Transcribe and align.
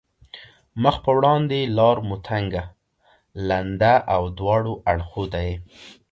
مخ 0.83 0.95
په 1.05 1.11
وړاندې 1.17 1.59
لار 1.77 1.97
مو 2.07 2.15
تنګه، 2.27 2.63
لنده 3.47 3.93
او 4.15 4.23
دواړو 4.37 4.73
اړخو 4.91 5.23
ته 5.33 5.39
یې. 5.45 5.55